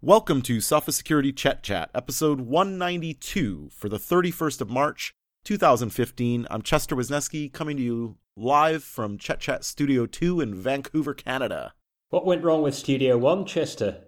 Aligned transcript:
Welcome 0.00 0.42
to 0.42 0.58
Sophos 0.58 0.92
Security 0.94 1.32
Chet 1.32 1.62
Chat, 1.62 1.90
episode 1.94 2.40
192 2.40 3.70
for 3.72 3.88
the 3.88 3.98
31st 3.98 4.60
of 4.60 4.70
March, 4.70 5.12
2015. 5.44 6.46
I'm 6.50 6.62
Chester 6.62 6.94
Wisniewski 6.94 7.52
coming 7.52 7.76
to 7.76 7.82
you 7.82 8.16
live 8.36 8.84
from 8.84 9.18
Chet 9.18 9.40
Chat 9.40 9.64
Studio 9.64 10.06
2 10.06 10.40
in 10.40 10.54
Vancouver, 10.54 11.14
Canada. 11.14 11.74
What 12.10 12.24
went 12.24 12.44
wrong 12.44 12.62
with 12.62 12.76
Studio 12.76 13.18
One, 13.18 13.44
Chester? 13.44 14.04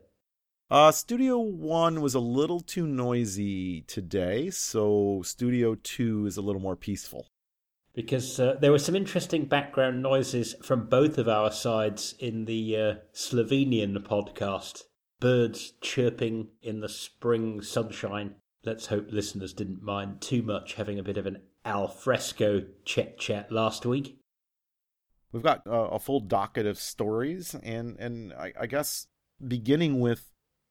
Uh, 0.70 0.92
Studio 0.92 1.38
1 1.38 2.00
was 2.00 2.14
a 2.14 2.20
little 2.20 2.60
too 2.60 2.86
noisy 2.86 3.80
today, 3.82 4.48
so 4.48 5.22
Studio 5.24 5.74
2 5.74 6.26
is 6.26 6.36
a 6.36 6.42
little 6.42 6.62
more 6.62 6.76
peaceful. 6.76 7.26
Because 7.94 8.38
uh, 8.38 8.56
there 8.60 8.70
were 8.70 8.78
some 8.78 8.94
interesting 8.94 9.46
background 9.46 10.02
noises 10.02 10.54
from 10.62 10.88
both 10.88 11.18
of 11.18 11.28
our 11.28 11.50
sides 11.50 12.14
in 12.18 12.44
the 12.44 12.76
uh, 12.76 12.94
Slovenian 13.12 13.96
podcast. 13.98 14.82
Birds 15.18 15.72
chirping 15.80 16.48
in 16.62 16.80
the 16.80 16.88
spring 16.88 17.60
sunshine. 17.62 18.36
Let's 18.64 18.86
hope 18.86 19.08
listeners 19.10 19.52
didn't 19.52 19.82
mind 19.82 20.20
too 20.20 20.42
much 20.42 20.74
having 20.74 20.98
a 20.98 21.02
bit 21.02 21.16
of 21.16 21.26
an 21.26 21.42
alfresco 21.64 22.64
chet 22.84 23.18
chat 23.18 23.50
last 23.50 23.84
week. 23.84 24.18
We've 25.32 25.42
got 25.42 25.66
uh, 25.66 25.88
a 25.92 25.98
full 25.98 26.20
docket 26.20 26.66
of 26.66 26.78
stories, 26.78 27.54
and 27.54 27.96
and 27.98 28.32
I, 28.32 28.52
I 28.60 28.66
guess 28.66 29.06
beginning 29.46 30.00
with 30.00 30.30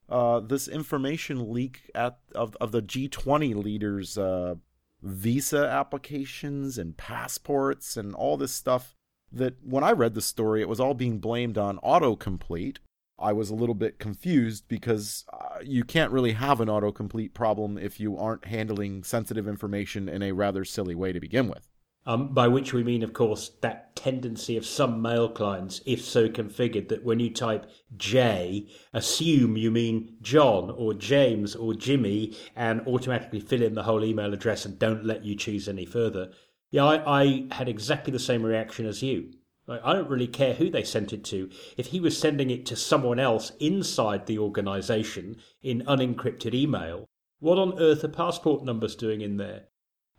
uh, 0.10 0.42
this 0.42 0.68
information 0.68 1.54
leak 1.54 1.90
at 1.96 2.20
of 2.36 2.58
of 2.60 2.72
the 2.72 2.82
G20 2.82 3.64
leaders' 3.64 4.18
uh, 4.18 4.56
visa 5.02 5.68
applications 5.68 6.78
and 6.78 6.98
passports 6.98 7.98
and 7.98 8.14
all 8.14 8.38
this 8.38 8.54
stuff. 8.54 8.96
That 9.32 9.56
when 9.64 9.84
I 9.84 9.92
read 9.92 10.16
the 10.16 10.22
story, 10.22 10.62
it 10.62 10.70
was 10.70 10.80
all 10.80 10.96
being 10.96 11.20
blamed 11.20 11.58
on 11.58 11.78
autocomplete. 11.80 12.78
I 13.20 13.34
was 13.34 13.50
a 13.50 13.56
little 13.56 13.76
bit 13.76 14.00
confused 14.00 14.68
because 14.68 15.26
uh, 15.32 15.60
you 15.64 15.84
can't 15.84 16.12
really 16.12 16.32
have 16.32 16.62
an 16.62 16.70
autocomplete 16.70 17.34
problem 17.34 17.78
if 17.78 18.00
you 18.00 18.18
aren't 18.18 18.46
handling 18.46 19.04
sensitive 19.04 19.48
information 19.48 20.10
in 20.10 20.24
a 20.24 20.32
rather 20.32 20.66
silly 20.66 20.96
way 20.96 21.12
to 21.12 21.20
begin 21.20 21.48
with. 21.48 21.70
Um, 22.06 22.34
by 22.34 22.48
which 22.48 22.74
we 22.74 22.84
mean, 22.84 23.04
of 23.04 23.14
course, 23.14 23.50
that 23.62 23.96
tendency 23.96 24.58
of 24.58 24.66
some 24.66 25.02
mail 25.02 25.30
clients, 25.30 25.82
if 25.86 26.04
so 26.04 26.28
configured, 26.28 26.88
that 26.90 27.04
when 27.04 27.20
you 27.20 27.30
type 27.30 27.70
J, 27.98 28.68
assume 28.94 29.58
you 29.58 29.70
mean 29.70 30.16
John 30.22 30.72
or 30.72 30.94
James 30.94 31.56
or 31.56 31.74
Jimmy 31.74 32.36
and 32.56 32.82
automatically 32.88 33.42
fill 33.42 33.62
in 33.62 33.76
the 33.76 33.84
whole 33.84 34.04
email 34.04 34.34
address 34.34 34.66
and 34.66 34.80
don't 34.80 35.06
let 35.06 35.24
you 35.24 35.36
choose 35.36 35.68
any 35.68 35.86
further. 35.86 36.32
Yeah, 36.72 36.86
I, 36.86 37.22
I 37.22 37.48
had 37.52 37.68
exactly 37.68 38.12
the 38.12 38.20
same 38.20 38.44
reaction 38.44 38.86
as 38.86 39.04
you. 39.04 39.34
I 39.68 39.94
don't 39.94 40.10
really 40.10 40.28
care 40.28 40.56
who 40.56 40.72
they 40.72 40.84
sent 40.84 41.14
it 41.14 41.24
to. 41.26 41.50
If 41.78 41.88
he 41.88 42.00
was 42.00 42.18
sending 42.18 42.50
it 42.50 42.66
to 42.68 42.76
someone 42.76 43.20
else 43.20 43.52
inside 43.60 44.26
the 44.26 44.40
organization 44.40 45.38
in 45.62 45.84
unencrypted 45.84 46.56
email, 46.56 47.08
what 47.40 47.60
on 47.60 47.80
earth 47.80 48.04
are 48.04 48.08
passport 48.08 48.64
numbers 48.64 48.96
doing 48.96 49.22
in 49.22 49.38
there? 49.38 49.66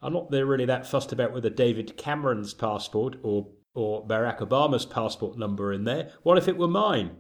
I'm 0.03 0.13
not 0.13 0.31
really 0.31 0.67
that 0.67 0.87
fussed 0.87 1.13
about 1.13 1.33
whether 1.33 1.51
David 1.51 1.97
Cameron's 1.97 2.55
passport 2.55 3.17
or 3.23 3.49
or 3.75 4.07
Barack 4.07 4.39
Obama's 4.41 4.85
passport 4.85 5.39
number 5.39 5.73
in 5.73 5.85
there. 5.85 6.11
What 6.23 6.39
if 6.39 6.49
it 6.49 6.57
were 6.57 6.69
mine? 6.69 7.17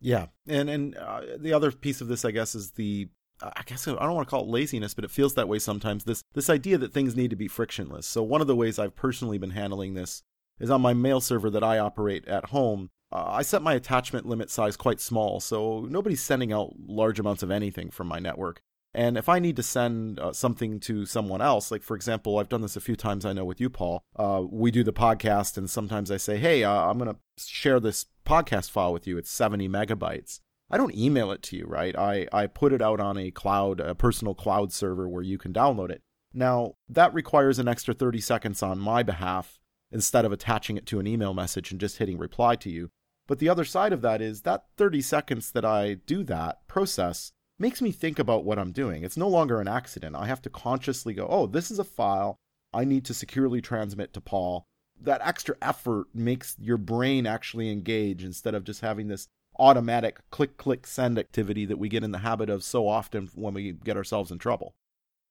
Yeah, 0.00 0.26
and 0.46 0.68
and 0.68 0.96
uh, 0.96 1.20
the 1.38 1.52
other 1.52 1.72
piece 1.72 2.00
of 2.00 2.08
this, 2.08 2.24
I 2.24 2.30
guess, 2.30 2.54
is 2.54 2.72
the 2.72 3.08
I 3.42 3.62
guess 3.66 3.86
I 3.86 3.92
don't 3.92 4.14
want 4.14 4.26
to 4.26 4.30
call 4.30 4.44
it 4.44 4.48
laziness, 4.48 4.94
but 4.94 5.04
it 5.04 5.10
feels 5.10 5.34
that 5.34 5.48
way 5.48 5.58
sometimes. 5.58 6.04
This 6.04 6.22
this 6.34 6.50
idea 6.50 6.78
that 6.78 6.92
things 6.92 7.16
need 7.16 7.30
to 7.30 7.36
be 7.36 7.48
frictionless. 7.48 8.06
So 8.06 8.22
one 8.22 8.40
of 8.40 8.46
the 8.46 8.56
ways 8.56 8.78
I've 8.78 8.96
personally 8.96 9.38
been 9.38 9.50
handling 9.50 9.94
this 9.94 10.22
is 10.58 10.70
on 10.70 10.80
my 10.80 10.94
mail 10.94 11.20
server 11.20 11.50
that 11.50 11.64
I 11.64 11.78
operate 11.78 12.26
at 12.28 12.46
home. 12.46 12.90
Uh, 13.12 13.24
I 13.26 13.42
set 13.42 13.62
my 13.62 13.74
attachment 13.74 14.26
limit 14.26 14.50
size 14.50 14.76
quite 14.76 15.00
small, 15.00 15.38
so 15.38 15.86
nobody's 15.88 16.22
sending 16.22 16.52
out 16.52 16.72
large 16.78 17.20
amounts 17.20 17.42
of 17.42 17.50
anything 17.50 17.90
from 17.90 18.08
my 18.08 18.18
network. 18.18 18.62
And 18.96 19.18
if 19.18 19.28
I 19.28 19.40
need 19.40 19.56
to 19.56 19.62
send 19.62 20.18
uh, 20.18 20.32
something 20.32 20.80
to 20.80 21.04
someone 21.04 21.42
else, 21.42 21.70
like 21.70 21.82
for 21.82 21.94
example, 21.94 22.38
I've 22.38 22.48
done 22.48 22.62
this 22.62 22.76
a 22.76 22.80
few 22.80 22.96
times, 22.96 23.26
I 23.26 23.34
know 23.34 23.44
with 23.44 23.60
you, 23.60 23.68
Paul, 23.68 24.02
uh, 24.16 24.42
we 24.50 24.70
do 24.70 24.82
the 24.82 24.92
podcast, 24.92 25.58
and 25.58 25.68
sometimes 25.68 26.10
I 26.10 26.16
say, 26.16 26.38
hey, 26.38 26.64
uh, 26.64 26.72
I'm 26.72 26.96
going 26.96 27.12
to 27.12 27.18
share 27.36 27.78
this 27.78 28.06
podcast 28.24 28.70
file 28.70 28.94
with 28.94 29.06
you. 29.06 29.18
It's 29.18 29.30
70 29.30 29.68
megabytes. 29.68 30.40
I 30.70 30.78
don't 30.78 30.96
email 30.96 31.30
it 31.30 31.42
to 31.42 31.58
you, 31.58 31.66
right? 31.66 31.94
I, 31.94 32.26
I 32.32 32.46
put 32.46 32.72
it 32.72 32.80
out 32.80 32.98
on 32.98 33.18
a 33.18 33.30
cloud, 33.30 33.80
a 33.80 33.94
personal 33.94 34.34
cloud 34.34 34.72
server 34.72 35.06
where 35.06 35.22
you 35.22 35.36
can 35.36 35.52
download 35.52 35.90
it. 35.90 36.00
Now, 36.32 36.76
that 36.88 37.12
requires 37.12 37.58
an 37.58 37.68
extra 37.68 37.92
30 37.92 38.22
seconds 38.22 38.62
on 38.62 38.78
my 38.78 39.02
behalf 39.02 39.60
instead 39.92 40.24
of 40.24 40.32
attaching 40.32 40.78
it 40.78 40.86
to 40.86 41.00
an 41.00 41.06
email 41.06 41.34
message 41.34 41.70
and 41.70 41.78
just 41.78 41.98
hitting 41.98 42.16
reply 42.16 42.56
to 42.56 42.70
you. 42.70 42.88
But 43.26 43.40
the 43.40 43.50
other 43.50 43.66
side 43.66 43.92
of 43.92 44.00
that 44.00 44.22
is 44.22 44.42
that 44.42 44.64
30 44.78 45.02
seconds 45.02 45.50
that 45.50 45.66
I 45.66 45.94
do 45.94 46.24
that 46.24 46.66
process 46.66 47.32
makes 47.58 47.80
me 47.80 47.90
think 47.90 48.18
about 48.18 48.44
what 48.44 48.58
I'm 48.58 48.72
doing. 48.72 49.02
It's 49.02 49.16
no 49.16 49.28
longer 49.28 49.60
an 49.60 49.68
accident. 49.68 50.16
I 50.16 50.26
have 50.26 50.42
to 50.42 50.50
consciously 50.50 51.14
go, 51.14 51.26
oh, 51.28 51.46
this 51.46 51.70
is 51.70 51.78
a 51.78 51.84
file 51.84 52.38
I 52.72 52.84
need 52.84 53.04
to 53.06 53.14
securely 53.14 53.60
transmit 53.60 54.12
to 54.12 54.20
Paul. 54.20 54.66
That 55.00 55.22
extra 55.24 55.56
effort 55.62 56.08
makes 56.14 56.56
your 56.58 56.76
brain 56.76 57.26
actually 57.26 57.70
engage 57.70 58.24
instead 58.24 58.54
of 58.54 58.64
just 58.64 58.80
having 58.80 59.08
this 59.08 59.28
automatic 59.58 60.18
click, 60.30 60.56
click, 60.58 60.86
send 60.86 61.18
activity 61.18 61.64
that 61.64 61.78
we 61.78 61.88
get 61.88 62.04
in 62.04 62.12
the 62.12 62.18
habit 62.18 62.50
of 62.50 62.62
so 62.62 62.86
often 62.86 63.30
when 63.34 63.54
we 63.54 63.72
get 63.72 63.96
ourselves 63.96 64.30
in 64.30 64.38
trouble. 64.38 64.74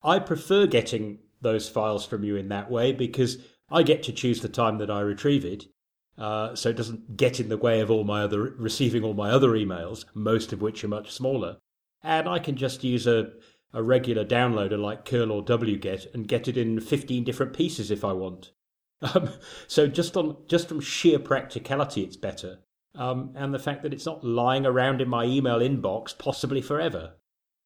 I 0.04 0.20
prefer 0.20 0.66
getting 0.66 1.20
those 1.42 1.70
files 1.70 2.06
from 2.06 2.24
you 2.24 2.36
in 2.36 2.50
that 2.50 2.72
way 2.72 2.92
because 2.92 3.38
I 3.70 3.84
get 3.84 4.04
to 4.04 4.12
choose 4.12 4.42
the 4.42 4.50
time 4.50 4.80
that 4.80 4.90
I 4.90 5.02
retrieve 5.02 5.46
it. 5.46 5.66
Uh, 6.18 6.56
so 6.56 6.70
it 6.70 6.78
doesn't 6.78 7.18
get 7.18 7.40
in 7.40 7.50
the 7.50 7.58
way 7.58 7.82
of 7.82 7.92
all 7.92 8.06
my 8.06 8.24
other 8.24 8.56
receiving 8.58 9.04
all 9.04 9.14
my 9.14 9.30
other 9.30 9.50
emails, 9.50 10.06
most 10.14 10.54
of 10.54 10.62
which 10.62 10.84
are 10.84 10.88
much 10.88 11.12
smaller 11.12 11.58
and 12.06 12.30
I 12.30 12.40
can 12.40 12.56
just 12.56 12.84
use 12.84 13.08
a, 13.08 13.32
a 13.74 13.84
regular 13.84 14.24
downloader 14.24 14.80
like 14.80 15.04
curl 15.06 15.32
or 15.32 15.44
wget 15.44 16.14
and 16.14 16.28
get 16.28 16.48
it 16.48 16.56
in 16.56 16.80
15 16.80 17.24
different 17.24 17.54
pieces 17.54 17.92
if 17.92 18.06
I 18.06 18.14
want. 18.14 18.52
Um, 19.02 19.30
so 19.68 19.88
just 19.88 20.16
on 20.16 20.38
just 20.48 20.70
from 20.70 20.80
sheer 20.80 21.20
practicality, 21.20 22.04
it's 22.04 22.16
better, 22.16 22.60
um, 22.94 23.32
and 23.36 23.54
the 23.54 23.60
fact 23.60 23.84
that 23.84 23.94
it's 23.94 24.06
not 24.06 24.24
lying 24.24 24.66
around 24.66 25.02
in 25.02 25.10
my 25.10 25.26
email 25.26 25.60
inbox 25.60 26.18
possibly 26.18 26.62
forever. 26.62 27.16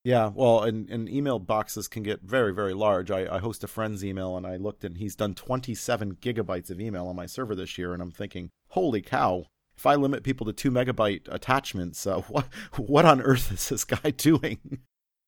Yeah, 0.06 0.32
well, 0.34 0.64
and, 0.64 0.90
and 0.90 1.10
email 1.10 1.40
boxes 1.40 1.90
can 1.90 2.04
get 2.04 2.22
very, 2.22 2.54
very 2.54 2.74
large. 2.74 3.12
I, 3.12 3.36
I 3.36 3.40
host 3.40 3.66
a 3.66 3.68
friend's 3.68 4.04
email, 4.04 4.38
and 4.38 4.48
I 4.48 4.56
looked, 4.56 4.86
and 4.86 4.98
he's 4.98 5.14
done 5.14 5.36
27 5.36 6.16
gigabytes 6.16 6.72
of 6.72 6.80
email 6.80 7.08
on 7.08 7.18
my 7.18 7.26
server 7.26 7.54
this 7.54 7.78
year, 7.78 7.94
and 7.94 8.02
I'm 8.02 8.10
thinking, 8.10 8.50
holy 8.70 9.02
cow! 9.02 9.48
If 9.80 9.86
I 9.86 9.96
limit 9.96 10.24
people 10.24 10.46
to 10.46 10.52
two 10.52 10.72
megabyte 10.72 11.34
attachments, 11.34 12.06
uh, 12.06 12.22
what 12.28 12.46
what 12.76 13.06
on 13.06 13.22
earth 13.22 13.52
is 13.52 13.70
this 13.70 13.86
guy 13.86 14.12
doing? 14.18 14.60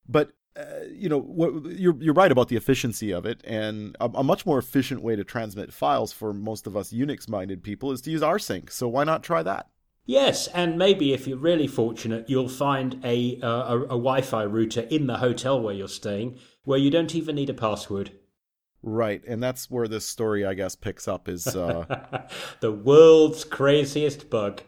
but 0.08 0.32
uh, 0.58 0.66
you 0.94 1.08
know, 1.08 1.20
what, 1.20 1.54
you're 1.80 1.96
you're 2.02 2.14
right 2.14 2.32
about 2.32 2.50
the 2.50 2.58
efficiency 2.58 3.12
of 3.12 3.26
it, 3.26 3.42
and 3.46 3.96
a, 4.02 4.10
a, 4.16 4.24
much 4.24 4.46
more 4.46 4.58
efficient 4.58 5.02
way 5.02 5.16
to 5.16 5.24
transmit 5.24 5.72
files 5.72 6.12
for 6.12 6.34
most 6.34 6.68
of 6.68 6.76
us 6.76 6.92
Unix-minded 6.92 7.64
people 7.64 7.94
is 7.94 8.02
to 8.02 8.12
use 8.12 8.22
rsync. 8.22 8.70
So 8.70 8.90
why 8.90 9.06
not 9.06 9.24
try 9.24 9.42
that? 9.44 9.70
Yes, 10.06 10.48
and 10.48 10.78
maybe 10.78 11.14
if 11.14 11.26
you're 11.26 11.38
really 11.38 11.68
fortunate, 11.68 12.30
you'll 12.30 12.50
find 12.50 13.00
a, 13.06 13.40
uh, 13.42 13.48
a, 13.48 13.82
a 13.84 13.88
Wi-Fi 13.88 14.44
router 14.44 14.82
in 14.82 15.08
the 15.08 15.18
hotel 15.18 15.62
where 15.62 15.76
you're 15.76 15.88
staying, 15.88 16.38
where 16.64 16.80
you 16.80 16.90
don't 16.90 17.16
even 17.16 17.36
need 17.36 17.50
a 17.50 17.54
password. 17.54 18.12
Right, 18.84 19.22
and 19.28 19.42
that's 19.42 19.70
where 19.70 19.88
this 19.88 20.06
story, 20.08 20.46
I 20.46 20.56
guess, 20.56 20.76
picks 20.76 21.08
up 21.08 21.30
is 21.30 21.48
uh, 21.48 22.28
the 22.62 22.72
world's 22.72 23.44
craziest 23.44 24.30
bug. 24.30 24.62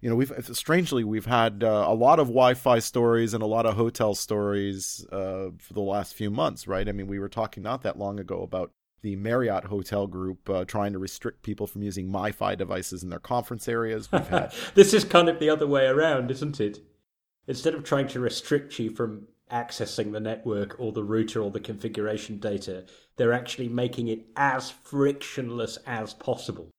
You 0.00 0.10
know, 0.10 0.16
we've 0.16 0.32
strangely 0.52 1.04
we've 1.04 1.26
had 1.26 1.64
uh, 1.64 1.86
a 1.88 1.94
lot 1.94 2.18
of 2.18 2.26
Wi-Fi 2.26 2.80
stories 2.80 3.32
and 3.32 3.42
a 3.42 3.46
lot 3.46 3.64
of 3.64 3.74
hotel 3.74 4.14
stories 4.14 5.06
uh, 5.10 5.48
for 5.58 5.72
the 5.72 5.80
last 5.80 6.14
few 6.14 6.30
months, 6.30 6.68
right? 6.68 6.86
I 6.86 6.92
mean, 6.92 7.06
we 7.06 7.18
were 7.18 7.30
talking 7.30 7.62
not 7.62 7.82
that 7.82 7.98
long 7.98 8.20
ago 8.20 8.42
about 8.42 8.72
the 9.00 9.16
Marriott 9.16 9.64
Hotel 9.64 10.06
Group 10.06 10.50
uh, 10.50 10.64
trying 10.64 10.92
to 10.92 10.98
restrict 10.98 11.42
people 11.42 11.66
from 11.66 11.82
using 11.82 12.08
MiFi 12.08 12.58
devices 12.58 13.02
in 13.02 13.08
their 13.08 13.18
conference 13.18 13.68
areas. 13.68 14.10
We've 14.12 14.26
had 14.28 14.52
this 14.74 14.92
is 14.92 15.04
kind 15.04 15.28
of 15.28 15.38
the 15.38 15.48
other 15.48 15.66
way 15.66 15.86
around, 15.86 16.30
isn't 16.30 16.60
it? 16.60 16.80
Instead 17.46 17.74
of 17.74 17.84
trying 17.84 18.08
to 18.08 18.20
restrict 18.20 18.78
you 18.78 18.90
from 18.90 19.28
accessing 19.50 20.12
the 20.12 20.20
network 20.20 20.76
or 20.78 20.92
the 20.92 21.04
router 21.04 21.40
or 21.40 21.50
the 21.50 21.60
configuration 21.60 22.38
data. 22.38 22.84
They're 23.16 23.32
actually 23.32 23.68
making 23.68 24.08
it 24.08 24.26
as 24.36 24.70
frictionless 24.70 25.78
as 25.86 26.14
possible. 26.14 26.70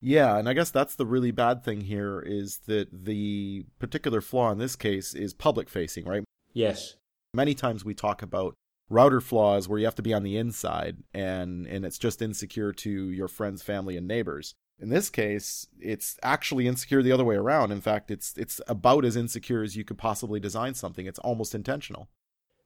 Yeah, 0.00 0.36
and 0.36 0.48
I 0.48 0.52
guess 0.52 0.70
that's 0.70 0.94
the 0.94 1.06
really 1.06 1.30
bad 1.30 1.64
thing 1.64 1.80
here 1.82 2.20
is 2.20 2.60
that 2.66 2.88
the 2.92 3.64
particular 3.78 4.20
flaw 4.20 4.50
in 4.52 4.58
this 4.58 4.76
case 4.76 5.14
is 5.14 5.32
public 5.32 5.68
facing, 5.68 6.04
right? 6.04 6.24
Yes. 6.52 6.96
Many 7.32 7.54
times 7.54 7.84
we 7.84 7.94
talk 7.94 8.22
about 8.22 8.54
router 8.90 9.20
flaws 9.20 9.66
where 9.66 9.78
you 9.78 9.86
have 9.86 9.94
to 9.94 10.02
be 10.02 10.12
on 10.12 10.22
the 10.22 10.36
inside 10.36 10.98
and 11.14 11.66
and 11.66 11.86
it's 11.86 11.98
just 11.98 12.20
insecure 12.20 12.70
to 12.70 13.08
your 13.10 13.28
friends, 13.28 13.62
family 13.62 13.96
and 13.96 14.06
neighbors. 14.06 14.54
In 14.80 14.88
this 14.88 15.08
case, 15.08 15.68
it's 15.78 16.18
actually 16.22 16.66
insecure 16.66 17.02
the 17.02 17.12
other 17.12 17.24
way 17.24 17.36
around. 17.36 17.72
In 17.72 17.80
fact, 17.80 18.10
it's 18.10 18.36
it's 18.36 18.60
about 18.66 19.04
as 19.04 19.16
insecure 19.16 19.62
as 19.62 19.76
you 19.76 19.84
could 19.84 19.98
possibly 19.98 20.40
design 20.40 20.74
something. 20.74 21.06
It's 21.06 21.18
almost 21.20 21.54
intentional. 21.54 22.08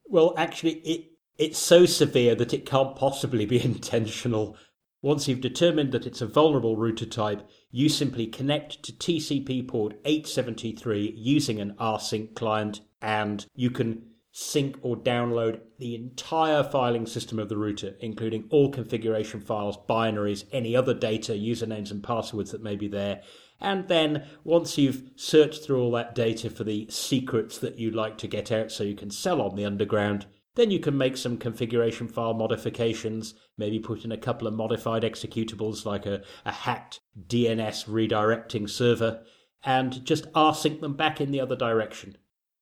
Well, 0.06 0.34
actually, 0.37 0.81
it 0.81 1.12
it's 1.37 1.58
so 1.58 1.87
severe 1.87 2.34
that 2.34 2.52
it 2.52 2.66
can't 2.66 2.96
possibly 2.96 3.46
be 3.46 3.62
intentional. 3.64 4.56
Once 5.00 5.28
you've 5.28 5.40
determined 5.40 5.93
that 5.93 6.06
it's 6.06 6.20
a 6.20 6.26
vulnerable 6.26 6.76
router 6.76 7.06
type, 7.06 7.49
you 7.70 7.88
simply 7.88 8.26
connect 8.26 8.82
to 8.82 8.93
TCP 8.93 9.69
port 9.69 9.94
873 10.04 11.14
using 11.16 11.61
an 11.61 11.75
rsync 11.78 12.34
client 12.34 12.81
and 13.00 13.46
you 13.54 13.70
can 13.70 14.02
sync 14.40 14.79
or 14.82 14.96
download 14.96 15.61
the 15.81 15.96
entire 15.96 16.62
filing 16.62 17.06
system 17.06 17.40
of 17.40 17.49
the 17.49 17.56
router, 17.56 17.96
including 17.99 18.44
all 18.50 18.70
configuration 18.70 19.40
files, 19.40 19.76
binaries, 19.88 20.44
any 20.52 20.76
other 20.76 20.94
data, 20.94 21.32
usernames 21.32 21.90
and 21.90 22.05
passwords 22.05 22.52
that 22.52 22.62
may 22.62 22.76
be 22.76 22.87
there. 22.87 23.20
And 23.61 23.88
then 23.88 24.29
once 24.44 24.79
you've 24.79 25.02
searched 25.17 25.64
through 25.64 25.82
all 25.82 25.90
that 25.93 26.14
data 26.14 26.50
for 26.50 26.62
the 26.62 26.87
secrets 26.88 27.58
that 27.58 27.81
you'd 27.81 27.96
like 27.96 28.17
to 28.19 28.29
get 28.29 28.52
out 28.52 28.70
so 28.70 28.85
you 28.85 28.94
can 28.94 29.11
sell 29.11 29.43
on 29.43 29.56
the 29.56 29.64
underground, 29.64 30.26
then 30.55 30.70
you 30.70 30.79
can 30.79 30.96
make 30.96 31.17
some 31.17 31.37
configuration 31.37 32.06
file 32.06 32.35
modifications, 32.35 33.35
maybe 33.56 33.81
put 33.81 34.05
in 34.05 34.12
a 34.12 34.17
couple 34.17 34.46
of 34.46 34.55
modified 34.55 35.02
executables 35.02 35.85
like 35.85 36.06
a, 36.06 36.23
a 36.44 36.52
hacked 36.52 37.00
DNS 37.26 37.88
redirecting 37.88 38.70
server, 38.70 39.25
and 39.64 40.05
just 40.05 40.32
rsync 40.32 40.81
them 40.81 40.94
back 40.94 41.20
in 41.20 41.32
the 41.32 41.40
other 41.40 41.56
direction. 41.56 42.17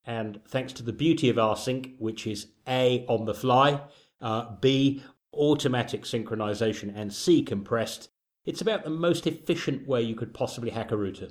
And 0.07 0.41
thanks 0.47 0.73
to 0.75 0.83
the 0.83 0.93
beauty 0.93 1.29
of 1.29 1.37
rsync, 1.37 1.95
which 1.99 2.27
is 2.27 2.47
A, 2.69 3.05
on 3.09 3.25
the 3.25 3.35
fly, 3.35 3.81
uh, 4.21 4.55
B, 4.61 5.03
automatic 5.35 6.05
synchronization, 6.05 6.93
and 6.95 7.13
C, 7.13 7.43
compressed, 7.43 8.09
it's 8.45 8.61
about 8.61 8.85
the 8.85 8.91
most 8.91 9.27
efficient 9.27 9.89
way 9.89 10.03
you 10.03 10.15
could 10.15 10.33
possibly 10.33 10.71
hack 10.71 10.93
a 10.93 10.97
router 10.97 11.31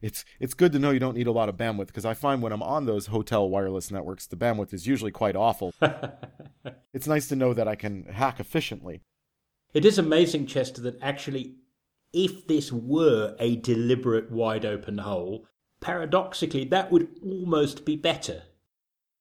it's 0.00 0.24
it's 0.38 0.54
good 0.54 0.72
to 0.72 0.78
know 0.78 0.90
you 0.90 1.00
don't 1.00 1.16
need 1.16 1.26
a 1.26 1.32
lot 1.32 1.48
of 1.48 1.56
bandwidth 1.56 1.88
because 1.88 2.04
I 2.04 2.14
find 2.14 2.40
when 2.40 2.52
I'm 2.52 2.62
on 2.62 2.86
those 2.86 3.06
hotel 3.06 3.48
wireless 3.48 3.90
networks, 3.90 4.26
the 4.26 4.36
bandwidth 4.36 4.72
is 4.72 4.86
usually 4.86 5.10
quite 5.10 5.36
awful. 5.36 5.74
it's 6.92 7.06
nice 7.06 7.26
to 7.28 7.36
know 7.36 7.52
that 7.54 7.68
I 7.68 7.74
can 7.74 8.04
hack 8.04 8.38
efficiently. 8.38 9.00
It 9.74 9.84
is 9.84 9.98
amazing, 9.98 10.46
Chester, 10.46 10.80
that 10.82 11.02
actually, 11.02 11.56
if 12.12 12.46
this 12.46 12.72
were 12.72 13.34
a 13.38 13.56
deliberate 13.56 14.30
wide 14.30 14.64
open 14.64 14.98
hole, 14.98 15.46
paradoxically, 15.80 16.64
that 16.64 16.90
would 16.90 17.08
almost 17.22 17.84
be 17.84 17.96
better. 17.96 18.44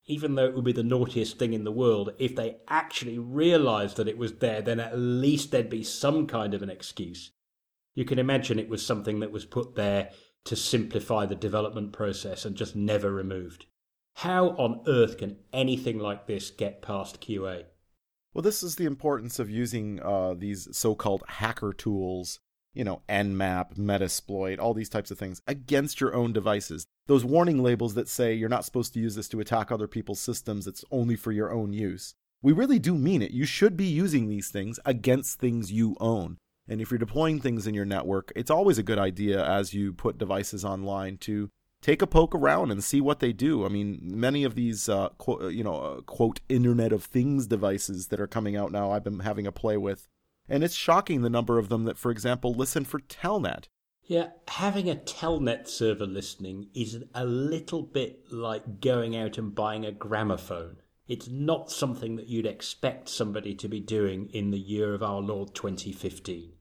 Even 0.05 0.35
though 0.35 0.45
it 0.45 0.55
would 0.55 0.63
be 0.63 0.71
the 0.71 0.83
naughtiest 0.83 1.37
thing 1.37 1.53
in 1.53 1.63
the 1.63 1.71
world, 1.71 2.13
if 2.17 2.35
they 2.35 2.57
actually 2.67 3.19
realized 3.19 3.97
that 3.97 4.07
it 4.07 4.17
was 4.17 4.35
there, 4.35 4.61
then 4.61 4.79
at 4.79 4.97
least 4.97 5.51
there'd 5.51 5.69
be 5.69 5.83
some 5.83 6.27
kind 6.27 6.53
of 6.53 6.61
an 6.61 6.69
excuse. 6.69 7.31
You 7.93 8.05
can 8.05 8.19
imagine 8.19 8.59
it 8.59 8.69
was 8.69 8.85
something 8.85 9.19
that 9.19 9.31
was 9.31 9.45
put 9.45 9.75
there 9.75 10.11
to 10.45 10.55
simplify 10.55 11.25
the 11.25 11.35
development 11.35 11.91
process 11.91 12.45
and 12.45 12.55
just 12.55 12.75
never 12.75 13.11
removed. 13.11 13.65
How 14.17 14.49
on 14.51 14.81
earth 14.87 15.17
can 15.17 15.37
anything 15.51 15.99
like 15.99 16.25
this 16.25 16.49
get 16.49 16.81
past 16.81 17.21
QA? 17.21 17.65
Well, 18.33 18.41
this 18.41 18.63
is 18.63 18.75
the 18.75 18.85
importance 18.85 19.39
of 19.39 19.49
using 19.49 19.99
uh, 20.01 20.35
these 20.35 20.67
so 20.71 20.95
called 20.95 21.23
hacker 21.27 21.73
tools, 21.73 22.39
you 22.73 22.83
know, 22.83 23.01
Nmap, 23.09 23.75
Metasploit, 23.75 24.59
all 24.59 24.73
these 24.73 24.89
types 24.89 25.11
of 25.11 25.17
things, 25.17 25.41
against 25.47 25.99
your 25.99 26.13
own 26.13 26.33
devices. 26.33 26.85
Those 27.07 27.25
warning 27.25 27.63
labels 27.63 27.93
that 27.95 28.07
say 28.07 28.33
you're 28.33 28.49
not 28.49 28.65
supposed 28.65 28.93
to 28.93 28.99
use 28.99 29.15
this 29.15 29.29
to 29.29 29.39
attack 29.39 29.71
other 29.71 29.87
people's 29.87 30.19
systems, 30.19 30.67
it's 30.67 30.85
only 30.91 31.15
for 31.15 31.31
your 31.31 31.51
own 31.51 31.73
use. 31.73 32.13
We 32.41 32.51
really 32.51 32.79
do 32.79 32.95
mean 32.95 33.21
it. 33.21 33.31
You 33.31 33.45
should 33.45 33.75
be 33.75 33.85
using 33.85 34.27
these 34.27 34.49
things 34.49 34.79
against 34.85 35.39
things 35.39 35.71
you 35.71 35.95
own. 35.99 36.37
And 36.69 36.81
if 36.81 36.91
you're 36.91 36.97
deploying 36.97 37.39
things 37.39 37.65
in 37.65 37.73
your 37.73 37.85
network, 37.85 38.31
it's 38.35 38.51
always 38.51 38.77
a 38.77 38.83
good 38.83 38.99
idea 38.99 39.43
as 39.43 39.73
you 39.73 39.93
put 39.93 40.17
devices 40.17 40.65
online 40.65 41.17
to 41.19 41.49
take 41.81 42.01
a 42.01 42.07
poke 42.07 42.35
around 42.35 42.71
and 42.71 42.83
see 42.83 43.01
what 43.01 43.19
they 43.19 43.31
do. 43.31 43.65
I 43.65 43.69
mean, 43.69 43.99
many 44.01 44.43
of 44.43 44.55
these, 44.55 44.89
uh, 44.89 45.09
quote, 45.17 45.51
you 45.53 45.63
know, 45.63 45.75
uh, 45.75 46.01
quote, 46.01 46.41
Internet 46.49 46.91
of 46.91 47.03
Things 47.03 47.47
devices 47.47 48.07
that 48.07 48.19
are 48.19 48.27
coming 48.27 48.55
out 48.55 48.71
now, 48.71 48.91
I've 48.91 49.03
been 49.03 49.19
having 49.19 49.47
a 49.47 49.51
play 49.51 49.77
with. 49.77 50.07
And 50.49 50.63
it's 50.63 50.75
shocking 50.75 51.21
the 51.21 51.29
number 51.29 51.57
of 51.57 51.69
them 51.69 51.85
that, 51.85 51.97
for 51.97 52.11
example, 52.11 52.53
listen 52.53 52.85
for 52.85 52.99
Telnet. 52.99 53.65
Yeah, 54.03 54.29
having 54.47 54.89
a 54.89 54.95
Telnet 54.95 55.67
server 55.67 56.05
listening 56.05 56.69
is 56.73 57.03
a 57.13 57.25
little 57.25 57.83
bit 57.83 58.31
like 58.31 58.79
going 58.79 59.17
out 59.17 59.37
and 59.37 59.53
buying 59.53 59.85
a 59.85 59.91
gramophone. 59.91 60.77
It's 61.07 61.27
not 61.27 61.71
something 61.71 62.15
that 62.15 62.27
you'd 62.27 62.45
expect 62.45 63.09
somebody 63.09 63.53
to 63.55 63.67
be 63.67 63.79
doing 63.79 64.29
in 64.33 64.51
the 64.51 64.59
year 64.59 64.93
of 64.93 65.03
our 65.03 65.21
Lord 65.21 65.53
2015 65.53 66.53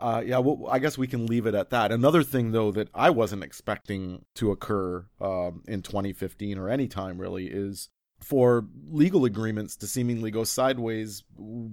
uh, 0.00 0.22
yeah, 0.24 0.38
well, 0.38 0.66
I 0.70 0.78
guess 0.78 0.96
we 0.96 1.06
can 1.06 1.26
leave 1.26 1.46
it 1.46 1.54
at 1.54 1.70
that. 1.70 1.92
Another 1.92 2.22
thing, 2.22 2.52
though, 2.52 2.72
that 2.72 2.88
I 2.94 3.10
wasn't 3.10 3.44
expecting 3.44 4.24
to 4.36 4.50
occur 4.50 5.06
um, 5.20 5.62
in 5.68 5.82
2015 5.82 6.58
or 6.58 6.70
any 6.70 6.88
time 6.88 7.18
really 7.18 7.46
is 7.46 7.90
for 8.20 8.66
legal 8.88 9.24
agreements 9.24 9.76
to 9.76 9.86
seemingly 9.86 10.30
go 10.30 10.44
sideways 10.44 11.24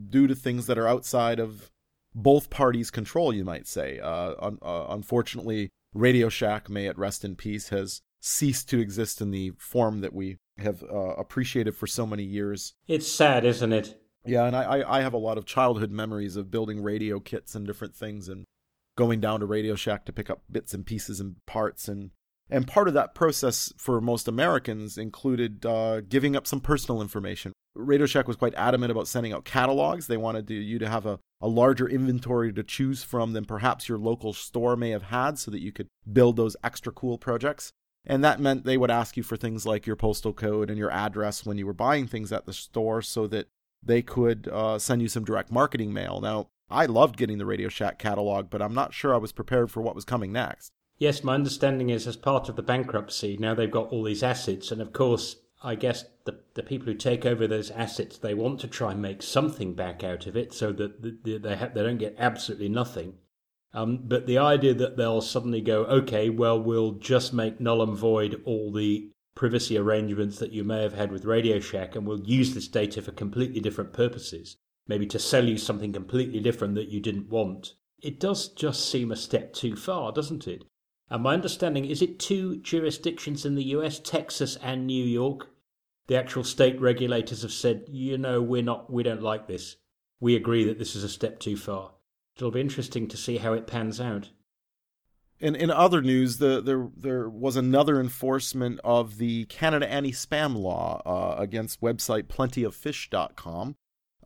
due 0.10 0.28
to 0.28 0.36
things 0.36 0.68
that 0.68 0.78
are 0.78 0.88
outside 0.88 1.40
of 1.40 1.70
both 2.16 2.50
parties' 2.50 2.90
control, 2.90 3.34
you 3.34 3.44
might 3.44 3.68
say. 3.68 4.00
Uh, 4.00 4.34
un- 4.40 4.60
uh, 4.62 4.88
unfortunately, 4.90 5.70
Radio 5.94 6.30
Shack, 6.30 6.70
may 6.70 6.88
it 6.88 6.98
rest 6.98 7.24
in 7.24 7.36
peace, 7.36 7.70
has 7.70 8.02
ceased 8.20 8.70
to 8.70 8.80
exist 8.80 9.22
in 9.22 9.32
the 9.32 9.52
form 9.58 10.02
that 10.02 10.14
we 10.14 10.38
have 10.58 10.84
uh, 10.84 11.14
appreciated 11.16 11.76
for 11.76 11.86
so 11.86 12.06
many 12.06 12.24
years. 12.24 12.74
It's 12.88 13.12
sad, 13.12 13.46
isn't 13.46 13.74
it? 13.74 14.02
Yeah, 14.26 14.46
and 14.46 14.56
I, 14.56 14.84
I 14.88 15.02
have 15.02 15.14
a 15.14 15.18
lot 15.18 15.38
of 15.38 15.46
childhood 15.46 15.92
memories 15.92 16.36
of 16.36 16.52
building 16.52 16.82
radio 16.82 17.20
kits 17.20 17.56
and 17.56 17.66
different 17.66 17.96
things 17.96 18.28
and 18.28 18.46
going 18.98 19.22
down 19.22 19.40
to 19.40 19.46
Radio 19.46 19.76
Shack 19.76 20.06
to 20.06 20.14
pick 20.14 20.30
up 20.30 20.42
bits 20.52 20.74
and 20.74 20.86
pieces 20.86 21.20
and 21.20 21.36
parts 21.46 21.88
and 21.88 22.12
and 22.50 22.68
part 22.68 22.88
of 22.88 22.94
that 22.94 23.14
process 23.14 23.74
for 23.78 24.00
most 24.00 24.28
Americans 24.28 24.98
included 24.98 25.66
uh, 25.66 26.02
giving 26.02 26.36
up 26.36 26.48
some 26.48 26.62
personal 26.62 27.02
information. 27.02 27.54
Radio 27.76 28.06
Shack 28.06 28.28
was 28.28 28.38
quite 28.38 28.56
adamant 28.56 28.92
about 28.92 29.08
sending 29.08 29.34
out 29.34 29.46
catalogs. 29.46 30.08
They 30.08 30.18
wanted 30.18 30.48
to, 30.48 30.54
you 30.56 30.80
to 30.80 30.90
have 30.90 31.06
a, 31.06 31.20
a 31.42 31.48
larger 31.48 31.88
inventory 31.88 32.52
to 32.54 32.64
choose 32.64 33.04
from 33.04 33.34
than 33.34 33.46
perhaps 33.46 33.88
your 33.88 34.00
local 34.00 34.34
store 34.34 34.76
may 34.76 34.90
have 34.90 35.04
had 35.04 35.38
so 35.38 35.52
that 35.52 35.62
you 35.62 35.72
could 35.72 35.88
build 36.12 36.38
those 36.38 36.56
extra 36.64 36.92
cool 36.92 37.18
projects. 37.18 37.72
And 38.06 38.24
that 38.24 38.40
meant 38.40 38.64
they 38.64 38.78
would 38.78 38.90
ask 38.90 39.18
you 39.18 39.24
for 39.24 39.36
things 39.36 39.66
like 39.66 39.86
your 39.86 39.98
postal 39.98 40.34
code 40.34 40.70
and 40.70 40.80
your 40.80 40.90
address 40.90 41.46
when 41.46 41.58
you 41.58 41.66
were 41.68 41.74
buying 41.74 42.08
things 42.08 42.32
at 42.32 42.46
the 42.46 42.54
store 42.54 43.02
so 43.02 43.28
that 43.28 43.48
they 43.84 44.02
could 44.02 44.48
uh, 44.48 44.80
send 44.80 45.02
you 45.02 45.10
some 45.10 45.26
direct 45.26 45.52
marketing 45.52 45.94
mail. 45.94 46.22
Now, 46.22 46.48
I 46.70 46.86
loved 46.86 47.18
getting 47.18 47.38
the 47.38 47.46
Radio 47.46 47.70
Shack 47.70 48.00
catalog, 48.00 48.50
but 48.50 48.62
I'm 48.62 48.74
not 48.74 48.94
sure 48.94 49.14
I 49.14 49.18
was 49.18 49.32
prepared 49.32 49.70
for 49.70 49.82
what 49.82 49.96
was 49.96 50.06
coming 50.06 50.32
next. 50.32 50.72
Yes, 51.00 51.24
my 51.24 51.36
understanding 51.36 51.92
is 51.92 52.08
as 52.08 52.18
part 52.18 52.50
of 52.50 52.56
the 52.56 52.64
bankruptcy, 52.64 53.38
now 53.38 53.54
they've 53.54 53.70
got 53.70 53.90
all 53.90 54.04
these 54.04 54.24
assets, 54.24 54.72
and 54.72 54.82
of 54.82 54.94
course, 54.94 55.36
I 55.64 55.76
guess 55.76 56.06
the, 56.26 56.40
the 56.56 56.64
people 56.64 56.88
who 56.88 56.96
take 56.96 57.26
over 57.26 57.48
those 57.48 57.70
assets, 57.72 58.18
they 58.18 58.34
want 58.34 58.60
to 58.62 58.68
try 58.68 58.92
and 58.92 59.02
make 59.02 59.22
something 59.22 59.74
back 59.74 60.04
out 60.04 60.26
of 60.26 60.36
it 60.36 60.54
so 60.54 60.72
that 60.74 61.24
they, 61.24 61.38
they, 61.38 61.56
ha- 61.56 61.70
they 61.74 61.84
don't 61.84 61.98
get 61.98 62.16
absolutely 62.18 62.70
nothing. 62.70 63.16
Um, 63.74 64.00
but 64.06 64.26
the 64.26 64.40
idea 64.40 64.74
that 64.74 64.98
they'll 64.98 65.22
suddenly 65.22 65.62
go, 65.62 65.84
okay, 65.86 66.30
well, 66.30 66.60
we'll 66.60 66.94
just 66.94 67.34
make 67.34 67.60
null 67.60 67.84
and 67.84 67.96
void 67.96 68.42
all 68.46 68.72
the 68.72 69.12
privacy 69.36 69.78
arrangements 69.78 70.40
that 70.40 70.52
you 70.52 70.64
may 70.64 70.82
have 70.82 70.94
had 70.94 71.12
with 71.12 71.26
Radio 71.26 71.60
Shack 71.60 71.96
and 71.96 72.08
we'll 72.08 72.22
use 72.22 72.56
this 72.56 72.68
data 72.68 73.04
for 73.04 73.12
completely 73.12 73.60
different 73.60 73.94
purposes, 73.94 74.58
maybe 74.88 75.06
to 75.06 75.20
sell 75.20 75.46
you 75.46 75.58
something 75.58 75.94
completely 75.94 76.40
different 76.40 76.74
that 76.74 76.90
you 76.90 77.00
didn't 77.00 77.30
want. 77.30 77.74
It 78.02 78.20
does 78.20 78.48
just 78.48 78.90
seem 78.90 79.12
a 79.12 79.16
step 79.16 79.54
too 79.54 79.76
far, 79.76 80.12
doesn't 80.12 80.48
it? 80.48 80.64
And 81.10 81.24
my 81.24 81.34
understanding 81.34 81.86
is 81.86 82.02
it 82.02 82.20
two 82.20 82.58
jurisdictions 82.58 83.46
in 83.46 83.56
the 83.56 83.64
US, 83.66 84.00
Texas 84.00 84.58
and 84.62 84.86
New 84.86 85.06
York. 85.06 85.50
The 86.08 86.18
actual 86.18 86.44
state 86.44 86.80
regulators 86.80 87.42
have 87.42 87.52
said, 87.52 87.86
you 87.90 88.18
know, 88.18 88.42
we're 88.42 88.62
not, 88.62 88.92
we 88.92 89.04
don't 89.04 89.22
like 89.22 89.48
this. 89.48 89.78
We 90.20 90.36
agree 90.36 90.64
that 90.66 90.80
this 90.80 90.96
is 90.96 91.04
a 91.04 91.10
step 91.10 91.40
too 91.40 91.58
far. 91.58 91.92
It'll 92.36 92.52
be 92.52 92.62
interesting 92.62 93.08
to 93.08 93.18
see 93.18 93.38
how 93.38 93.54
it 93.54 93.68
pans 93.68 94.00
out. 94.00 94.30
In 95.40 95.56
in 95.56 95.70
other 95.70 96.02
news, 96.02 96.38
the, 96.38 96.62
there 96.62 96.90
there 96.98 97.30
was 97.30 97.56
another 97.56 98.00
enforcement 98.00 98.80
of 98.84 99.18
the 99.18 99.46
Canada 99.46 99.88
anti-spam 99.88 100.58
law 100.58 101.02
uh, 101.06 101.40
against 101.40 101.80
website 101.80 102.24
plentyoffish.com. 102.24 103.76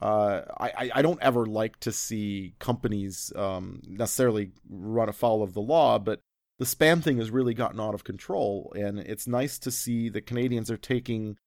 Uh, 0.02 0.42
I, 0.60 0.90
I 0.96 1.02
don't 1.02 1.22
ever 1.22 1.46
like 1.46 1.80
to 1.82 1.92
see 1.92 2.56
companies 2.60 3.32
um, 3.36 3.82
necessarily 3.86 4.52
run 4.68 5.10
afoul 5.10 5.44
of 5.44 5.54
the 5.54 5.62
law, 5.62 6.00
but 6.00 6.22
the 6.62 6.68
spam 6.68 7.02
thing 7.02 7.18
has 7.18 7.32
really 7.32 7.56
gotten 7.56 7.80
out 7.80 7.96
of 7.96 8.04
control, 8.04 8.72
and 8.78 9.00
it's 9.00 9.26
nice 9.26 9.58
to 9.58 9.72
see 9.72 10.10
the 10.10 10.22
Canadians 10.22 10.70
are 10.70 10.78
taking 10.78 11.38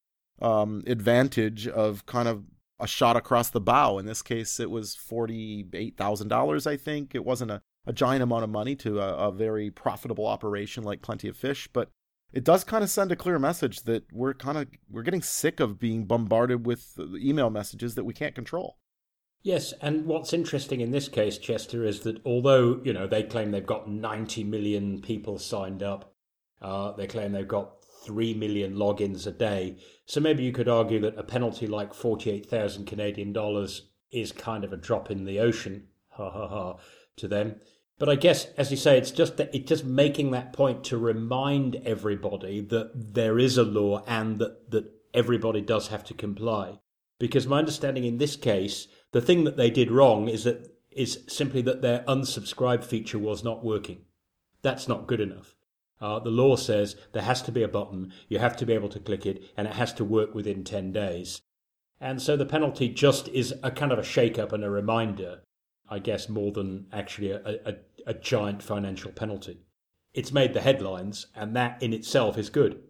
um, 0.43 0.83
advantage 0.89 1.69
of 1.69 2.05
kind 2.05 2.27
of 2.27 2.43
a 2.81 2.89
shot 2.89 3.17
across 3.17 3.49
the 3.49 3.61
bow. 3.61 3.99
In 3.99 4.07
this 4.07 4.23
case, 4.23 4.59
it 4.59 4.73
was 4.73 4.97
forty-eight 4.97 5.97
thousand 5.97 6.27
dollars. 6.27 6.67
I 6.67 6.77
think 6.77 7.15
it 7.15 7.25
wasn't 7.25 7.53
a 7.53 7.63
a 7.87 7.93
giant 7.93 8.25
amount 8.25 8.43
of 8.43 8.51
money 8.51 8.75
to 8.75 8.99
a, 8.99 9.29
a 9.29 9.31
very 9.31 9.71
profitable 9.71 10.27
operation 10.27 10.83
like 10.83 11.01
Plenty 11.01 11.29
of 11.29 11.37
Fish, 11.37 11.69
but 11.73 11.91
it 12.33 12.43
does 12.43 12.65
kind 12.65 12.83
of 12.83 12.91
send 12.91 13.13
a 13.13 13.17
clear 13.17 13.39
message 13.39 13.83
that 13.83 14.13
we're 14.13 14.35
kind 14.35 14.59
of 14.59 14.67
we're 14.91 15.03
getting 15.05 15.23
sick 15.23 15.61
of 15.61 15.79
being 15.79 16.07
bombarded 16.07 16.67
with 16.67 16.99
email 16.99 17.51
messages 17.51 17.95
that 17.95 18.05
we 18.05 18.15
can't 18.15 18.35
control. 18.35 18.79
Yes, 19.45 19.75
and 19.83 20.07
what's 20.07 20.33
interesting 20.33 20.81
in 20.81 20.91
this 20.91 21.07
case, 21.07 21.37
Chester, 21.37 21.85
is 21.85 22.01
that 22.01 22.19
although 22.25 22.81
you 22.83 22.95
know 22.95 23.07
they 23.07 23.23
claim 23.23 23.51
they've 23.51 23.65
got 23.65 23.87
90 23.87 24.43
million 24.43 25.03
people 25.03 25.39
signed 25.39 25.83
up, 25.83 26.15
uh, 26.63 26.93
they 26.93 27.07
claim 27.07 27.33
they've 27.33 27.47
got 27.47 27.85
three 28.03 28.33
million 28.33 28.75
logins 28.75 29.27
a 29.27 29.31
day. 29.31 29.77
So 30.07 30.19
maybe 30.19 30.45
you 30.45 30.53
could 30.53 30.69
argue 30.69 30.99
that 31.01 31.19
a 31.19 31.23
penalty 31.23 31.67
like 31.67 31.93
48,000 31.93 32.87
Canadian 32.87 33.35
dollars 33.35 33.91
is 34.11 34.33
kind 34.33 34.65
of 34.65 34.73
a 34.73 34.79
drop 34.79 35.11
in 35.11 35.27
the 35.27 35.41
ocean 35.41 35.89
ha 36.09 36.31
ha 36.31 36.49
ha 36.49 36.77
to 37.17 37.29
them. 37.29 37.57
But 37.99 38.09
I 38.09 38.15
guess, 38.15 38.47
as 38.57 38.71
you 38.71 38.79
say, 38.79 38.97
it's 38.97 39.11
just 39.11 39.37
that 39.37 39.55
it's 39.55 39.69
just 39.69 39.85
making 39.85 40.31
that 40.31 40.55
point 40.55 40.85
to 40.85 40.97
remind 40.97 41.77
everybody 41.85 42.63
that 42.63 42.93
there 42.95 43.39
is 43.39 43.59
a 43.59 43.63
law 43.63 44.03
and 44.07 44.39
that, 44.39 44.71
that 44.71 44.91
everybody 45.13 45.61
does 45.61 45.89
have 45.89 46.05
to 46.05 46.15
comply. 46.15 46.79
Because 47.21 47.47
my 47.47 47.59
understanding 47.59 48.05
in 48.05 48.19
this 48.19 48.37
case, 48.37 48.89
the 49.15 49.23
thing 49.23 49.45
that 49.45 49.57
they 49.57 49.71
did 49.71 49.93
wrong 49.93 50.29
is 50.29 50.43
that 50.43 50.77
is 50.91 51.21
simply 51.29 51.63
that 51.63 51.83
their 51.83 52.01
unsubscribe 52.09 52.83
feature 52.83 53.19
was 53.19 53.45
not 53.45 53.65
working. 53.65 53.99
That's 54.63 54.89
not 54.89 55.07
good 55.07 55.21
enough. 55.21 55.55
Uh, 56.01 56.19
the 56.19 56.31
law 56.31 56.57
says 56.57 56.97
there 57.13 57.23
has 57.23 57.41
to 57.43 57.53
be 57.53 57.63
a 57.63 57.69
button, 57.69 58.13
you 58.29 58.41
have 58.41 58.57
to 58.57 58.67
be 58.67 58.73
able 58.73 58.89
to 58.89 58.99
click 58.99 59.25
it, 59.25 59.45
and 59.57 59.69
it 59.69 59.75
has 59.75 59.93
to 59.95 60.05
work 60.05 60.35
within 60.35 60.65
10 60.65 60.91
days. 60.91 61.41
And 62.01 62.21
so 62.21 62.37
the 62.37 62.45
penalty 62.45 62.89
just 62.89 63.29
is 63.29 63.55
a 63.63 63.71
kind 63.71 63.93
of 63.93 64.01
a 64.01 64.05
shake 64.05 64.37
up 64.37 64.53
and 64.53 64.65
a 64.65 64.71
reminder, 64.71 65.43
I 65.89 66.01
guess, 66.01 66.29
more 66.29 66.51
than 66.51 66.87
actually 66.93 67.31
a, 67.31 67.61
a, 67.65 67.75
a 68.09 68.15
giant 68.15 68.65
financial 68.65 69.13
penalty. 69.13 69.61
It's 70.13 70.33
made 70.33 70.55
the 70.55 70.61
headlines, 70.61 71.29
and 71.37 71.55
that 71.55 71.81
in 71.81 71.93
itself 71.93 72.37
is 72.37 72.51
good. 72.51 72.83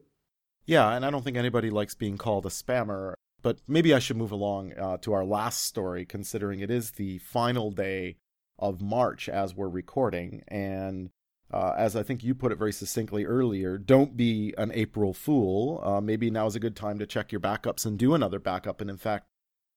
Yeah, 0.65 0.91
and 0.91 1.05
I 1.05 1.11
don't 1.11 1.23
think 1.23 1.37
anybody 1.37 1.69
likes 1.69 1.95
being 1.95 2.17
called 2.17 2.47
a 2.47 2.51
spammer. 2.51 3.14
But 3.45 3.59
maybe 3.69 3.93
I 3.93 3.99
should 3.99 4.17
move 4.17 4.33
along 4.33 4.73
uh, 4.73 4.97
to 5.03 5.13
our 5.13 5.25
last 5.25 5.65
story, 5.65 6.07
considering 6.07 6.61
it 6.61 6.71
is 6.71 6.93
the 6.93 7.19
final 7.19 7.71
day 7.71 8.17
of 8.59 8.81
March 8.81 9.29
as 9.29 9.55
we're 9.55 9.69
recording. 9.69 10.43
And 10.49 11.11
uh, 11.53 11.75
as 11.77 11.95
I 11.95 12.03
think 12.03 12.25
you 12.25 12.35
put 12.35 12.53
it 12.53 12.59
very 12.59 12.73
succinctly 12.73 13.27
earlier, 13.27 13.77
don't 13.77 14.17
be 14.17 14.55
an 14.57 14.73
April 14.73 15.13
fool. 15.13 15.83
Uh, 15.85 16.01
maybe 16.01 16.31
now 16.31 16.47
is 16.47 16.57
a 16.57 16.61
good 16.61 16.75
time 16.75 16.99
to 16.99 17.07
check 17.07 17.33
your 17.33 17.41
backups 17.43 17.85
and 17.85 17.99
do 17.99 18.15
another 18.15 18.39
backup. 18.39 18.81
And 18.81 18.89
in 18.89 18.97
fact, 18.97 19.27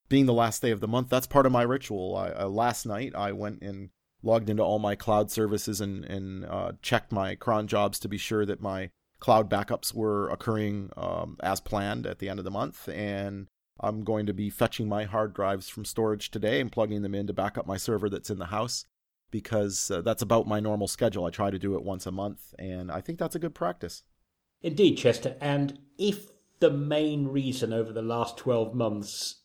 being 0.07 0.27
the 0.27 0.33
last 0.33 0.61
day 0.61 0.71
of 0.71 0.79
the 0.79 0.87
month, 0.87 1.09
that's 1.09 1.27
part 1.27 1.45
of 1.45 1.51
my 1.51 1.63
ritual. 1.63 2.15
I, 2.15 2.29
uh, 2.29 2.47
last 2.47 2.85
night, 2.85 3.15
I 3.15 3.33
went 3.33 3.61
and 3.61 3.89
logged 4.23 4.49
into 4.49 4.63
all 4.63 4.79
my 4.79 4.95
cloud 4.95 5.29
services 5.29 5.81
and, 5.81 6.05
and 6.05 6.45
uh, 6.45 6.71
checked 6.81 7.11
my 7.11 7.35
cron 7.35 7.67
jobs 7.67 7.99
to 7.99 8.07
be 8.07 8.17
sure 8.17 8.45
that 8.45 8.61
my 8.61 8.91
cloud 9.19 9.49
backups 9.49 9.93
were 9.93 10.29
occurring 10.29 10.89
um, 10.95 11.35
as 11.41 11.59
planned 11.59 12.07
at 12.07 12.19
the 12.19 12.29
end 12.29 12.39
of 12.39 12.45
the 12.45 12.51
month. 12.51 12.87
And 12.87 13.47
I'm 13.79 14.03
going 14.03 14.25
to 14.25 14.33
be 14.33 14.49
fetching 14.49 14.89
my 14.89 15.05
hard 15.05 15.33
drives 15.33 15.69
from 15.69 15.85
storage 15.85 16.31
today 16.31 16.59
and 16.59 16.71
plugging 16.71 17.01
them 17.01 17.15
in 17.15 17.27
to 17.27 17.33
back 17.33 17.57
up 17.57 17.67
my 17.67 17.77
server 17.77 18.09
that's 18.09 18.29
in 18.29 18.39
the 18.39 18.47
house 18.47 18.85
because 19.31 19.91
uh, 19.91 20.01
that's 20.01 20.21
about 20.21 20.47
my 20.47 20.59
normal 20.59 20.87
schedule. 20.87 21.25
I 21.25 21.29
try 21.29 21.51
to 21.51 21.59
do 21.59 21.75
it 21.75 21.83
once 21.83 22.05
a 22.05 22.11
month, 22.11 22.53
and 22.57 22.91
I 22.91 23.01
think 23.01 23.19
that's 23.19 23.35
a 23.35 23.39
good 23.39 23.53
practice. 23.53 24.03
Indeed, 24.61 24.97
Chester. 24.97 25.35
And 25.41 25.79
if 25.97 26.29
the 26.59 26.71
main 26.71 27.27
reason 27.27 27.73
over 27.73 27.93
the 27.93 28.01
last 28.01 28.37
12 28.37 28.73
months 28.73 29.41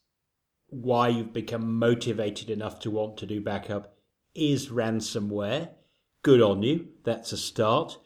why 0.69 1.09
you've 1.09 1.35
become 1.35 1.79
motivated 1.79 2.49
enough 2.49 2.81
to 2.81 2.91
want 2.91 3.19
to 3.19 3.27
do 3.27 3.43
backup 3.43 3.95
is 4.35 4.71
ransomware, 4.71 5.69
good 6.23 6.41
on 6.41 6.63
you. 6.63 6.89
That's 7.05 7.33
a 7.33 7.37
start. 7.37 7.99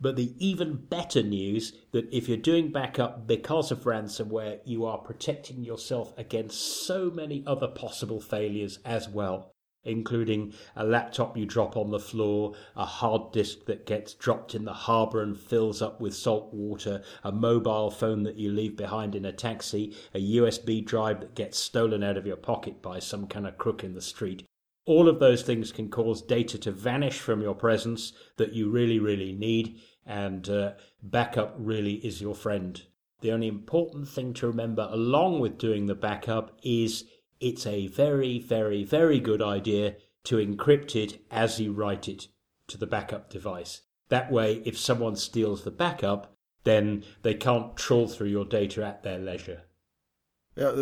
But 0.00 0.16
the 0.16 0.34
even 0.38 0.76
better 0.76 1.22
news 1.22 1.72
that 1.92 2.12
if 2.12 2.28
you're 2.28 2.36
doing 2.36 2.72
backup 2.72 3.26
because 3.26 3.70
of 3.70 3.84
ransomware, 3.84 4.60
you 4.64 4.84
are 4.84 4.98
protecting 4.98 5.62
yourself 5.62 6.12
against 6.18 6.84
so 6.84 7.10
many 7.10 7.44
other 7.46 7.68
possible 7.68 8.20
failures 8.20 8.80
as 8.84 9.08
well, 9.08 9.52
including 9.84 10.52
a 10.74 10.84
laptop 10.84 11.36
you 11.36 11.46
drop 11.46 11.76
on 11.76 11.90
the 11.90 12.00
floor, 12.00 12.54
a 12.76 12.84
hard 12.84 13.32
disk 13.32 13.66
that 13.66 13.86
gets 13.86 14.14
dropped 14.14 14.54
in 14.54 14.64
the 14.64 14.72
harbour 14.72 15.22
and 15.22 15.38
fills 15.38 15.80
up 15.80 16.00
with 16.00 16.14
salt 16.14 16.52
water, 16.52 17.02
a 17.22 17.30
mobile 17.30 17.90
phone 17.90 18.24
that 18.24 18.36
you 18.36 18.50
leave 18.50 18.76
behind 18.76 19.14
in 19.14 19.24
a 19.24 19.32
taxi, 19.32 19.94
a 20.12 20.18
USB 20.18 20.84
drive 20.84 21.20
that 21.20 21.36
gets 21.36 21.56
stolen 21.56 22.02
out 22.02 22.16
of 22.16 22.26
your 22.26 22.36
pocket 22.36 22.82
by 22.82 22.98
some 22.98 23.28
kind 23.28 23.46
of 23.46 23.58
crook 23.58 23.84
in 23.84 23.94
the 23.94 24.02
street. 24.02 24.44
All 24.86 25.08
of 25.08 25.18
those 25.18 25.42
things 25.42 25.72
can 25.72 25.88
cause 25.88 26.20
data 26.20 26.58
to 26.58 26.72
vanish 26.72 27.18
from 27.18 27.40
your 27.40 27.54
presence 27.54 28.12
that 28.36 28.52
you 28.52 28.70
really, 28.70 28.98
really 28.98 29.32
need, 29.32 29.80
and 30.04 30.48
uh, 30.48 30.72
backup 31.02 31.54
really 31.58 31.94
is 32.06 32.20
your 32.20 32.34
friend. 32.34 32.82
The 33.20 33.32
only 33.32 33.48
important 33.48 34.08
thing 34.08 34.34
to 34.34 34.46
remember 34.46 34.86
along 34.90 35.40
with 35.40 35.56
doing 35.56 35.86
the 35.86 35.94
backup 35.94 36.58
is 36.62 37.04
it's 37.40 37.66
a 37.66 37.86
very, 37.86 38.38
very, 38.38 38.84
very 38.84 39.20
good 39.20 39.40
idea 39.40 39.96
to 40.24 40.36
encrypt 40.36 40.94
it 40.94 41.24
as 41.30 41.60
you 41.60 41.72
write 41.72 42.08
it 42.08 42.28
to 42.68 42.78
the 42.78 42.86
backup 42.86 43.30
device. 43.30 43.82
That 44.08 44.30
way, 44.30 44.62
if 44.64 44.78
someone 44.78 45.16
steals 45.16 45.64
the 45.64 45.70
backup, 45.70 46.36
then 46.64 47.04
they 47.22 47.34
can't 47.34 47.76
trawl 47.76 48.08
through 48.08 48.28
your 48.28 48.44
data 48.44 48.84
at 48.84 49.02
their 49.02 49.18
leisure. 49.18 49.62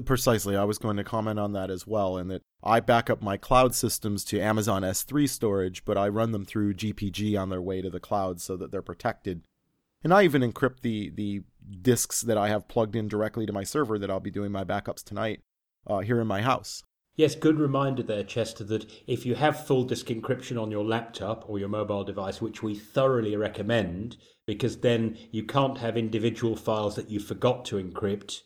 Precisely. 0.04 0.56
I 0.56 0.64
was 0.64 0.78
going 0.78 0.98
to 0.98 1.04
comment 1.04 1.38
on 1.38 1.52
that 1.52 1.70
as 1.70 1.86
well, 1.86 2.18
in 2.18 2.28
that 2.28 2.42
I 2.62 2.80
back 2.80 3.08
up 3.08 3.22
my 3.22 3.36
cloud 3.36 3.74
systems 3.74 4.22
to 4.24 4.40
Amazon 4.40 4.82
S3 4.82 5.28
storage, 5.28 5.84
but 5.84 5.96
I 5.96 6.08
run 6.08 6.32
them 6.32 6.44
through 6.44 6.74
GPG 6.74 7.40
on 7.40 7.48
their 7.48 7.62
way 7.62 7.80
to 7.80 7.88
the 7.88 8.00
cloud 8.00 8.40
so 8.40 8.56
that 8.56 8.70
they're 8.70 8.82
protected. 8.82 9.42
And 10.04 10.12
I 10.12 10.24
even 10.24 10.42
encrypt 10.42 10.80
the 10.82 11.10
the 11.10 11.42
disks 11.80 12.22
that 12.22 12.36
I 12.36 12.48
have 12.48 12.68
plugged 12.68 12.96
in 12.96 13.08
directly 13.08 13.46
to 13.46 13.52
my 13.52 13.62
server 13.62 13.98
that 13.98 14.10
I'll 14.10 14.20
be 14.20 14.30
doing 14.30 14.52
my 14.52 14.64
backups 14.64 15.04
tonight 15.04 15.40
uh, 15.86 16.00
here 16.00 16.20
in 16.20 16.26
my 16.26 16.42
house. 16.42 16.82
Yes, 17.14 17.34
good 17.34 17.58
reminder 17.58 18.02
there, 18.02 18.24
Chester, 18.24 18.64
that 18.64 18.90
if 19.06 19.26
you 19.26 19.34
have 19.34 19.66
full 19.66 19.84
disk 19.84 20.06
encryption 20.06 20.60
on 20.60 20.70
your 20.70 20.84
laptop 20.84 21.44
or 21.46 21.58
your 21.58 21.68
mobile 21.68 22.04
device, 22.04 22.40
which 22.40 22.62
we 22.62 22.74
thoroughly 22.74 23.36
recommend, 23.36 24.16
because 24.46 24.78
then 24.78 25.18
you 25.30 25.44
can't 25.44 25.78
have 25.78 25.96
individual 25.96 26.56
files 26.56 26.96
that 26.96 27.10
you 27.10 27.20
forgot 27.20 27.66
to 27.66 27.76
encrypt 27.76 28.40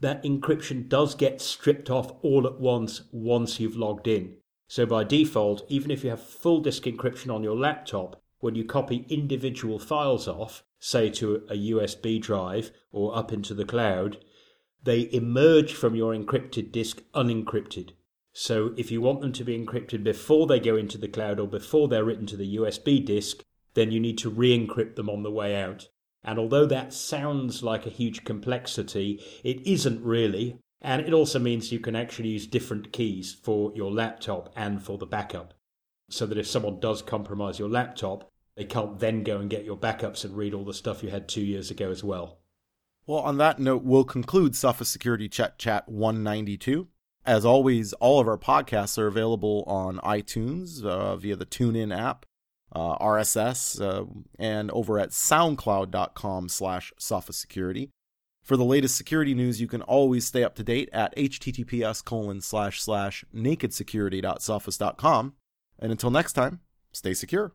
that 0.00 0.22
encryption 0.22 0.88
does 0.88 1.14
get 1.14 1.40
stripped 1.40 1.90
off 1.90 2.12
all 2.22 2.46
at 2.46 2.60
once 2.60 3.02
once 3.12 3.60
you've 3.60 3.76
logged 3.76 4.08
in. 4.08 4.36
So 4.66 4.86
by 4.86 5.04
default, 5.04 5.64
even 5.68 5.90
if 5.90 6.02
you 6.04 6.10
have 6.10 6.22
full 6.22 6.60
disk 6.60 6.84
encryption 6.84 7.32
on 7.32 7.42
your 7.42 7.56
laptop, 7.56 8.20
when 8.40 8.54
you 8.54 8.64
copy 8.64 9.06
individual 9.08 9.78
files 9.78 10.28
off, 10.28 10.64
say 10.78 11.08
to 11.10 11.46
a 11.48 11.54
USB 11.54 12.20
drive 12.20 12.70
or 12.92 13.16
up 13.16 13.32
into 13.32 13.54
the 13.54 13.64
cloud, 13.64 14.18
they 14.82 15.08
emerge 15.12 15.72
from 15.72 15.94
your 15.94 16.14
encrypted 16.14 16.70
disk 16.70 17.02
unencrypted. 17.14 17.92
So 18.32 18.74
if 18.76 18.90
you 18.90 19.00
want 19.00 19.20
them 19.20 19.32
to 19.32 19.44
be 19.44 19.58
encrypted 19.58 20.02
before 20.02 20.46
they 20.46 20.60
go 20.60 20.76
into 20.76 20.98
the 20.98 21.08
cloud 21.08 21.40
or 21.40 21.46
before 21.46 21.88
they're 21.88 22.04
written 22.04 22.26
to 22.26 22.36
the 22.36 22.56
USB 22.56 23.04
disk, 23.04 23.42
then 23.74 23.90
you 23.90 24.00
need 24.00 24.18
to 24.18 24.28
re 24.28 24.56
encrypt 24.58 24.96
them 24.96 25.08
on 25.08 25.22
the 25.22 25.30
way 25.30 25.56
out. 25.56 25.88
And 26.24 26.38
although 26.38 26.66
that 26.66 26.94
sounds 26.94 27.62
like 27.62 27.86
a 27.86 27.90
huge 27.90 28.24
complexity, 28.24 29.22
it 29.42 29.66
isn't 29.66 30.02
really. 30.02 30.58
And 30.80 31.02
it 31.02 31.12
also 31.12 31.38
means 31.38 31.72
you 31.72 31.80
can 31.80 31.96
actually 31.96 32.30
use 32.30 32.46
different 32.46 32.92
keys 32.92 33.36
for 33.42 33.72
your 33.74 33.92
laptop 33.92 34.52
and 34.56 34.82
for 34.82 34.98
the 34.98 35.06
backup. 35.06 35.54
So 36.10 36.26
that 36.26 36.38
if 36.38 36.46
someone 36.46 36.80
does 36.80 37.02
compromise 37.02 37.58
your 37.58 37.68
laptop, 37.68 38.30
they 38.56 38.64
can't 38.64 38.98
then 38.98 39.22
go 39.22 39.38
and 39.38 39.50
get 39.50 39.64
your 39.64 39.76
backups 39.76 40.24
and 40.24 40.36
read 40.36 40.54
all 40.54 40.64
the 40.64 40.74
stuff 40.74 41.02
you 41.02 41.10
had 41.10 41.28
two 41.28 41.42
years 41.42 41.70
ago 41.70 41.90
as 41.90 42.04
well. 42.04 42.38
Well, 43.06 43.20
on 43.20 43.38
that 43.38 43.58
note, 43.58 43.82
we'll 43.82 44.04
conclude 44.04 44.52
Sophos 44.52 44.86
Security 44.86 45.28
Chet 45.28 45.58
Chat 45.58 45.88
192. 45.88 46.88
As 47.26 47.44
always, 47.44 47.92
all 47.94 48.20
of 48.20 48.28
our 48.28 48.38
podcasts 48.38 48.98
are 48.98 49.06
available 49.06 49.64
on 49.66 49.98
iTunes 49.98 50.84
uh, 50.84 51.16
via 51.16 51.36
the 51.36 51.46
TuneIn 51.46 51.96
app 51.96 52.26
uh, 52.74 52.96
RSS, 52.98 53.80
uh, 53.80 54.04
and 54.38 54.70
over 54.70 54.98
at 54.98 55.10
soundcloud.com 55.10 56.48
slash 56.48 56.92
Security. 56.98 57.90
For 58.42 58.56
the 58.58 58.64
latest 58.64 58.96
security 58.96 59.34
news, 59.34 59.60
you 59.60 59.66
can 59.66 59.82
always 59.82 60.26
stay 60.26 60.44
up 60.44 60.54
to 60.56 60.62
date 60.62 60.90
at 60.92 61.16
https 61.16 62.04
colon 62.04 62.42
slash 62.42 62.82
slash 62.82 63.24
nakedsecurity.sophos.com. 63.34 65.34
And 65.78 65.92
until 65.92 66.10
next 66.10 66.34
time, 66.34 66.60
stay 66.92 67.14
secure. 67.14 67.54